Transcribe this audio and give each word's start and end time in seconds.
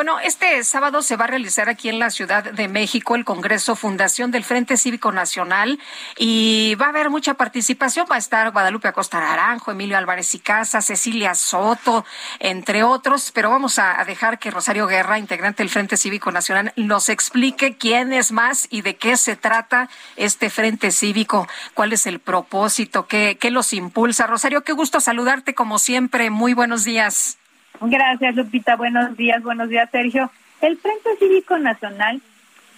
Bueno, 0.00 0.18
este 0.18 0.64
sábado 0.64 1.02
se 1.02 1.16
va 1.16 1.24
a 1.24 1.28
realizar 1.28 1.68
aquí 1.68 1.90
en 1.90 1.98
la 1.98 2.08
Ciudad 2.08 2.42
de 2.42 2.68
México 2.68 3.16
el 3.16 3.26
Congreso 3.26 3.76
Fundación 3.76 4.30
del 4.30 4.44
Frente 4.44 4.78
Cívico 4.78 5.12
Nacional 5.12 5.78
y 6.16 6.74
va 6.76 6.86
a 6.86 6.88
haber 6.88 7.10
mucha 7.10 7.34
participación. 7.34 8.06
Va 8.10 8.14
a 8.14 8.18
estar 8.18 8.50
Guadalupe 8.50 8.88
Acosta 8.88 9.20
Naranjo, 9.20 9.72
Emilio 9.72 9.98
Álvarez 9.98 10.34
y 10.34 10.38
Casa, 10.38 10.80
Cecilia 10.80 11.34
Soto, 11.34 12.06
entre 12.38 12.82
otros. 12.82 13.30
Pero 13.30 13.50
vamos 13.50 13.78
a 13.78 14.02
dejar 14.06 14.38
que 14.38 14.50
Rosario 14.50 14.86
Guerra, 14.86 15.18
integrante 15.18 15.62
del 15.62 15.68
Frente 15.68 15.98
Cívico 15.98 16.32
Nacional, 16.32 16.72
nos 16.76 17.10
explique 17.10 17.76
quién 17.76 18.14
es 18.14 18.32
más 18.32 18.68
y 18.70 18.80
de 18.80 18.96
qué 18.96 19.18
se 19.18 19.36
trata 19.36 19.90
este 20.16 20.48
Frente 20.48 20.92
Cívico, 20.92 21.46
cuál 21.74 21.92
es 21.92 22.06
el 22.06 22.20
propósito, 22.20 23.06
qué, 23.06 23.36
qué 23.38 23.50
los 23.50 23.74
impulsa. 23.74 24.26
Rosario, 24.26 24.64
qué 24.64 24.72
gusto 24.72 24.98
saludarte 24.98 25.54
como 25.54 25.78
siempre. 25.78 26.30
Muy 26.30 26.54
buenos 26.54 26.84
días. 26.84 27.36
Gracias, 27.80 28.36
Lupita. 28.36 28.76
Buenos 28.76 29.16
días, 29.16 29.42
buenos 29.42 29.68
días, 29.70 29.88
Sergio. 29.90 30.30
El 30.60 30.76
Frente 30.76 31.16
Cívico 31.18 31.58
Nacional 31.58 32.20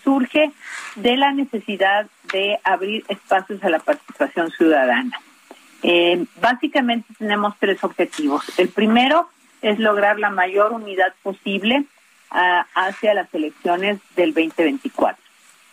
surge 0.05 0.53
de 0.95 1.17
la 1.17 1.33
necesidad 1.33 2.07
de 2.33 2.59
abrir 2.63 3.05
espacios 3.09 3.63
a 3.65 3.69
la 3.69 3.81
participación 3.81 4.51
ciudadana. 4.53 5.21
Eh, 5.83 6.25
básicamente 6.41 7.13
tenemos 7.19 7.57
tres 7.59 7.83
objetivos. 7.83 8.45
El 8.59 8.69
primero 8.69 9.29
es 9.61 9.81
lograr 9.81 10.21
la 10.21 10.31
mayor 10.31 10.73
unidad 10.73 11.13
posible 11.23 11.85
uh, 12.31 12.63
hacia 12.75 13.15
las 13.15 13.33
elecciones 13.35 13.99
del 14.15 14.33
2024. 14.35 15.21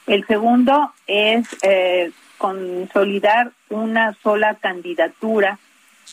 El 0.07 0.25
segundo 0.25 0.91
es 1.05 1.47
eh, 1.61 2.11
consolidar 2.39 3.51
una 3.69 4.15
sola 4.23 4.55
candidatura 4.55 5.59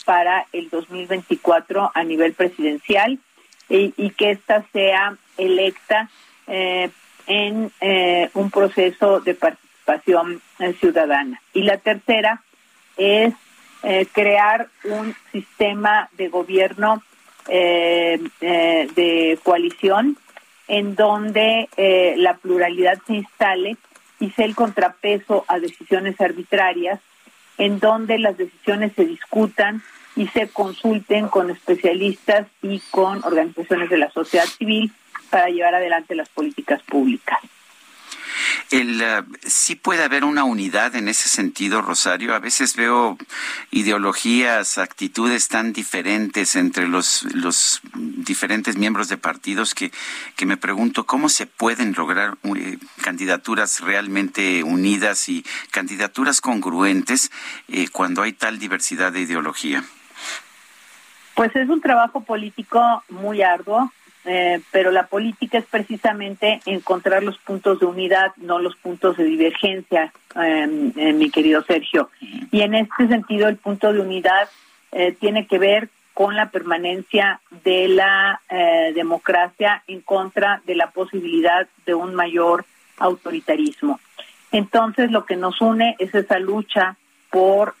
para 0.05 0.45
el 0.53 0.69
2024 0.69 1.91
a 1.93 2.03
nivel 2.03 2.33
presidencial 2.33 3.19
y, 3.69 3.93
y 3.97 4.11
que 4.11 4.31
ésta 4.31 4.65
sea 4.71 5.17
electa 5.37 6.09
eh, 6.47 6.89
en 7.27 7.71
eh, 7.81 8.29
un 8.35 8.49
proceso 8.49 9.19
de 9.19 9.35
participación 9.35 10.41
eh, 10.59 10.73
ciudadana. 10.79 11.41
Y 11.53 11.63
la 11.63 11.77
tercera 11.77 12.41
es 12.95 13.33
crear 14.11 14.67
un 14.85 15.15
sistema 15.31 16.09
de 16.13 16.29
gobierno 16.29 17.03
de 17.47 19.39
coalición 19.43 20.17
en 20.67 20.95
donde 20.95 21.69
la 22.17 22.33
pluralidad 22.33 22.97
se 23.05 23.13
instale 23.13 23.77
y 24.19 24.31
sea 24.31 24.45
el 24.45 24.55
contrapeso 24.55 25.45
a 25.47 25.59
decisiones 25.59 26.19
arbitrarias 26.19 26.99
en 27.57 27.79
donde 27.79 28.19
las 28.19 28.37
decisiones 28.37 28.93
se 28.95 29.05
discutan 29.05 29.81
y 30.15 30.27
se 30.27 30.47
consulten 30.47 31.27
con 31.27 31.49
especialistas 31.49 32.47
y 32.61 32.81
con 32.91 33.23
organizaciones 33.23 33.89
de 33.89 33.97
la 33.97 34.09
sociedad 34.11 34.45
civil 34.45 34.91
para 35.29 35.47
llevar 35.49 35.75
adelante 35.75 36.15
las 36.15 36.29
políticas 36.29 36.81
públicas. 36.83 37.39
El, 38.69 39.01
uh, 39.01 39.25
sí 39.45 39.75
puede 39.75 40.03
haber 40.03 40.25
una 40.25 40.43
unidad 40.43 40.95
en 40.95 41.07
ese 41.07 41.29
sentido, 41.29 41.81
Rosario. 41.81 42.35
A 42.35 42.39
veces 42.39 42.75
veo 42.75 43.17
ideologías, 43.71 44.77
actitudes 44.77 45.47
tan 45.47 45.71
diferentes 45.71 46.55
entre 46.55 46.87
los, 46.87 47.25
diferentes 47.93 48.75
miembros 48.75 49.07
de 49.07 49.17
partidos 49.17 49.73
que, 49.73 49.91
me 50.45 50.57
pregunto 50.57 51.05
cómo 51.05 51.29
se 51.29 51.45
pueden 51.45 51.93
lograr 51.93 52.37
uh, 52.43 52.55
candidaturas 53.01 53.81
realmente 53.81 54.63
unidas 54.63 55.29
y 55.29 55.45
candidaturas 55.71 56.41
congruentes 56.41 57.31
eh, 57.67 57.87
cuando 57.89 58.21
hay 58.21 58.33
tal 58.33 58.59
diversidad 58.59 59.11
de 59.11 59.21
ideología. 59.21 59.83
Pues 61.35 61.55
es 61.55 61.69
un 61.69 61.81
trabajo 61.81 62.21
político 62.21 63.03
muy 63.09 63.43
arduo, 63.43 63.91
eh, 64.29 64.59
pero 64.71 64.91
la 64.91 65.07
política 65.07 65.57
es 65.57 65.65
precisamente 65.65 66.59
encontrar 66.65 67.23
los 67.23 67.37
puntos 67.37 67.79
de 67.79 67.85
unidad, 67.85 68.33
no 68.35 68.59
los 68.59 68.75
puntos 68.75 69.15
de 69.15 69.23
divergencia, 69.23 70.11
eh, 70.35 70.91
eh, 70.97 71.13
mi 71.13 71.31
querido 71.31 71.63
Sergio. 71.63 72.09
Y 72.51 72.61
en 72.61 72.75
este 72.75 73.07
sentido, 73.07 73.47
el 73.47 73.55
punto 73.55 73.93
de 73.93 74.01
unidad 74.01 74.49
eh, 74.91 75.13
tiene 75.13 75.47
que 75.47 75.57
ver 75.57 75.87
con 76.13 76.35
la 76.35 76.49
permanencia 76.49 77.39
de 77.63 77.87
la 77.87 78.41
eh, 78.49 78.91
democracia 78.93 79.83
en 79.87 80.01
contra 80.01 80.61
de 80.65 80.75
la 80.75 80.91
posibilidad 80.91 81.65
de 81.85 81.93
un 81.93 82.13
mayor 82.13 82.65
autoritarismo. 82.97 84.01
Entonces, 84.51 85.09
lo 85.09 85.25
que 85.25 85.37
nos 85.37 85.61
une 85.61 85.95
es 85.99 86.13
esa 86.13 86.37
lucha 86.39 86.97
por 87.29 87.75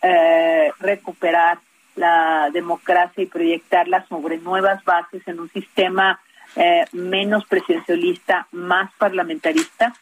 recuperar 0.79 1.59
la 1.95 2.49
democracia 2.51 3.23
y 3.23 3.27
proyectarla 3.27 4.05
sobre 4.07 4.37
nuevas 4.37 4.83
bases 4.83 5.27
en 5.27 5.39
un 5.39 5.49
sistema 5.49 6.19
eh, 6.57 6.85
menos 6.91 7.45
presidencialista, 7.45 8.47
más 8.51 8.91
parlamentarista. 8.97 9.93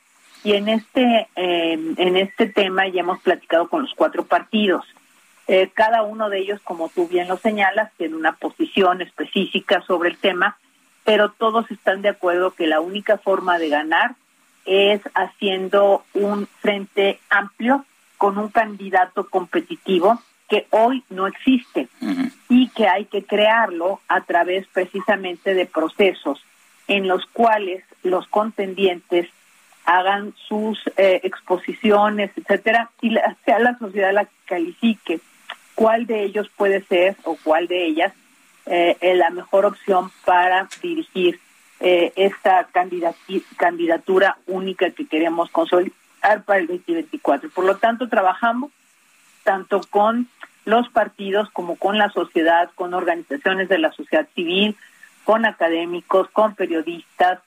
Y 0.43 0.53
en 0.53 0.69
este, 0.69 1.27
eh, 1.35 1.73
en 1.97 2.17
este 2.17 2.47
tema 2.47 2.87
ya 2.87 3.01
hemos 3.01 3.19
platicado 3.19 3.67
con 3.67 3.81
los 3.81 3.93
cuatro 3.95 4.25
partidos. 4.25 4.85
Eh, 5.47 5.69
cada 5.73 6.03
uno 6.03 6.29
de 6.29 6.39
ellos, 6.39 6.61
como 6.63 6.89
tú 6.89 7.07
bien 7.07 7.27
lo 7.27 7.37
señalas, 7.37 7.91
tiene 7.97 8.15
una 8.15 8.33
posición 8.33 9.01
específica 9.01 9.81
sobre 9.81 10.09
el 10.09 10.17
tema, 10.17 10.57
pero 11.03 11.29
todos 11.31 11.69
están 11.71 12.01
de 12.01 12.09
acuerdo 12.09 12.51
que 12.51 12.67
la 12.67 12.79
única 12.79 13.17
forma 13.17 13.59
de 13.59 13.69
ganar 13.69 14.15
es 14.65 15.01
haciendo 15.13 16.03
un 16.13 16.47
frente 16.61 17.19
amplio 17.29 17.85
con 18.17 18.37
un 18.37 18.49
candidato 18.49 19.29
competitivo 19.29 20.21
que 20.49 20.67
hoy 20.69 21.03
no 21.09 21.27
existe 21.27 21.87
uh 22.01 22.05
-huh. 22.05 22.31
y 22.49 22.69
que 22.69 22.87
hay 22.87 23.05
que 23.05 23.23
crearlo 23.23 23.99
a 24.07 24.21
través 24.21 24.67
precisamente 24.67 25.53
de 25.53 25.65
procesos 25.65 26.43
en 26.87 27.07
los 27.07 27.25
cuales 27.27 27.83
los 28.03 28.27
contendientes 28.27 29.27
hagan 29.85 30.33
sus 30.47 30.79
eh, 30.97 31.21
exposiciones, 31.23 32.31
etcétera, 32.35 32.89
y 33.01 33.11
la, 33.11 33.35
sea 33.45 33.59
la 33.59 33.77
sociedad 33.77 34.13
la 34.13 34.25
que 34.25 34.31
califique 34.45 35.19
cuál 35.75 36.05
de 36.05 36.23
ellos 36.23 36.49
puede 36.55 36.83
ser 36.83 37.15
o 37.23 37.37
cuál 37.43 37.67
de 37.67 37.85
ellas 37.85 38.13
eh, 38.65 38.97
la 39.15 39.29
mejor 39.29 39.65
opción 39.65 40.11
para 40.25 40.67
dirigir 40.81 41.39
eh, 41.79 42.13
esta 42.15 42.67
candidatura 43.57 44.37
única 44.47 44.89
que 44.91 45.05
queremos 45.05 45.51
consolidar 45.51 45.93
para 46.45 46.59
el 46.59 46.67
2024. 46.67 47.49
Por 47.49 47.65
lo 47.65 47.77
tanto, 47.77 48.07
trabajamos 48.09 48.71
tanto 49.43 49.81
con 49.89 50.27
los 50.65 50.89
partidos 50.89 51.49
como 51.51 51.75
con 51.75 51.97
la 51.97 52.09
sociedad, 52.09 52.69
con 52.75 52.93
organizaciones 52.93 53.69
de 53.69 53.77
la 53.77 53.91
sociedad 53.93 54.27
civil, 54.35 54.75
con 55.23 55.45
académicos, 55.45 56.29
con 56.31 56.55
periodistas, 56.55 57.39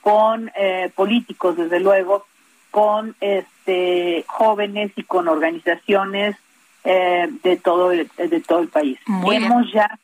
con 0.00 0.50
eh, 0.56 0.90
políticos, 0.94 1.56
desde 1.56 1.80
luego, 1.80 2.26
con 2.70 3.16
este 3.20 4.24
jóvenes 4.26 4.92
y 4.96 5.04
con 5.04 5.28
organizaciones 5.28 6.36
eh, 6.82 7.28
de 7.42 7.56
todo 7.56 7.92
el, 7.92 8.10
de 8.16 8.40
todo 8.40 8.60
el 8.60 8.68
país. 8.68 8.98
Muy 9.06 9.36
hemos 9.36 9.72
ya 9.72 9.98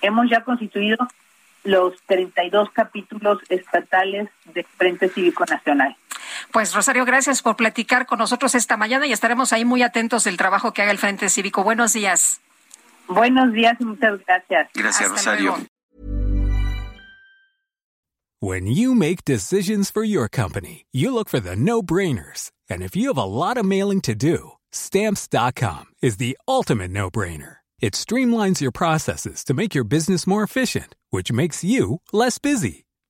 hemos 0.00 0.30
ya 0.30 0.42
constituido 0.42 0.96
los 1.64 2.00
32 2.06 2.70
capítulos 2.70 3.38
estatales 3.48 4.28
de 4.46 4.64
Frente 4.64 5.08
Cívico 5.08 5.44
Nacional. 5.44 5.96
Pues 6.52 6.74
Rosario, 6.74 7.04
gracias 7.04 7.42
por 7.42 7.56
platicar 7.56 8.06
con 8.06 8.18
nosotros 8.18 8.54
esta 8.54 8.76
mañana 8.76 9.06
y 9.06 9.12
estaremos 9.12 9.52
ahí 9.52 9.64
muy 9.64 9.82
atentos 9.82 10.24
del 10.24 10.36
trabajo 10.36 10.72
que 10.72 10.82
haga 10.82 10.90
el 10.90 10.98
Frente 10.98 11.28
Cívico. 11.28 11.62
Buenos 11.62 11.92
días. 11.92 12.40
Buenos 13.06 13.52
días 13.52 13.76
y 13.80 13.84
muchas 13.84 14.18
gracias. 14.26 14.68
Gracias, 14.74 15.10
Hasta 15.10 15.32
Rosario. 15.32 15.50
luego. 15.50 15.66
When 18.40 18.66
you 18.68 18.94
make 18.94 19.24
decisions 19.24 19.90
for 19.90 20.04
your 20.04 20.28
company, 20.28 20.86
you 20.92 21.12
look 21.12 21.28
for 21.28 21.40
the 21.40 21.56
no-brainers. 21.56 22.52
And 22.70 22.82
if 22.82 22.94
you 22.94 23.08
have 23.08 23.18
a 23.18 23.24
lot 23.24 23.56
of 23.58 23.64
mailing 23.64 24.00
to 24.02 24.14
do, 24.14 24.52
stamps.com 24.70 25.86
is 26.00 26.18
the 26.18 26.38
ultimate 26.46 26.92
no-brainer. 26.92 27.56
It 27.80 27.94
streamlines 27.94 28.60
your 28.60 28.70
processes 28.72 29.42
to 29.44 29.54
make 29.54 29.74
your 29.74 29.84
business 29.84 30.26
more 30.26 30.44
efficient, 30.44 30.94
which 31.10 31.32
makes 31.32 31.64
you 31.64 32.00
less 32.12 32.38
busy. 32.38 32.84